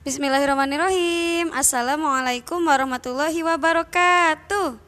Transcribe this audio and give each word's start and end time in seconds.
Bismillahirrahmanirrahim. 0.00 1.52
Assalamualaikum 1.52 2.64
warahmatullahi 2.64 3.36
wabarakatuh. 3.44 4.80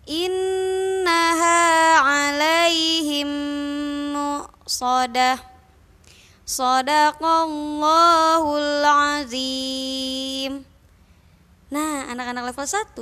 innaha 0.09 1.61
'alaihim 2.01 3.29
musadah 4.17 5.53
Sadaqallahul 6.45 8.85
azim 8.85 10.61
Nah, 11.73 12.05
anak-anak 12.13 12.53
level 12.53 12.69
1, 12.69 12.93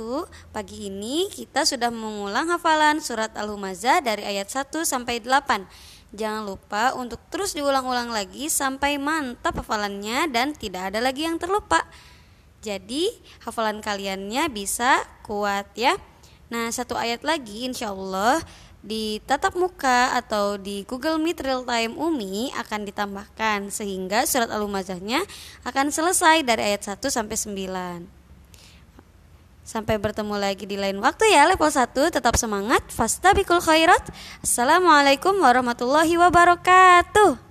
pagi 0.48 0.88
ini 0.88 1.28
kita 1.28 1.68
sudah 1.68 1.92
mengulang 1.92 2.48
hafalan 2.48 3.04
surat 3.04 3.36
Al-Humazah 3.36 4.00
dari 4.00 4.24
ayat 4.24 4.48
1 4.48 4.88
sampai 4.88 5.20
8. 5.20 5.60
Jangan 6.14 6.46
lupa 6.46 6.94
untuk 6.94 7.18
terus 7.26 7.58
diulang-ulang 7.58 8.14
lagi 8.14 8.46
sampai 8.46 9.02
mantap 9.02 9.58
hafalannya 9.58 10.30
dan 10.30 10.54
tidak 10.54 10.94
ada 10.94 11.02
lagi 11.02 11.26
yang 11.26 11.42
terlupa. 11.42 11.82
Jadi 12.62 13.10
hafalan 13.42 13.82
kaliannya 13.82 14.46
bisa 14.46 15.02
kuat 15.26 15.74
ya. 15.74 15.98
Nah 16.54 16.70
satu 16.70 16.94
ayat 16.94 17.26
lagi 17.26 17.66
insya 17.66 17.90
Allah 17.90 18.38
di 18.78 19.18
tatap 19.26 19.58
muka 19.58 20.14
atau 20.14 20.54
di 20.54 20.86
Google 20.86 21.18
Meet 21.18 21.42
Real 21.42 21.66
Time 21.66 21.98
Umi 21.98 22.54
akan 22.54 22.86
ditambahkan 22.86 23.74
sehingga 23.74 24.22
surat 24.22 24.54
al-umazahnya 24.54 25.24
akan 25.66 25.90
selesai 25.90 26.46
dari 26.46 26.72
ayat 26.72 26.94
1 26.94 27.02
sampai 27.10 27.34
9. 27.34 28.23
Sampai 29.64 29.96
bertemu 29.96 30.36
lagi 30.36 30.68
di 30.68 30.76
lain 30.76 31.00
waktu 31.00 31.32
ya 31.32 31.48
level 31.48 31.72
1 31.72 31.96
Tetap 32.12 32.36
semangat 32.36 32.84
Fastabikul 32.92 33.64
khairat. 33.64 34.12
Assalamualaikum 34.44 35.40
warahmatullahi 35.40 36.20
wabarakatuh 36.20 37.43